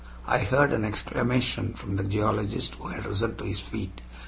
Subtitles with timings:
[0.25, 4.01] I heard an exclamation from the geologist, who had risen to his feet.